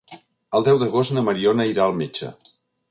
[0.59, 2.35] El deu d'agost na Mariona irà al metge.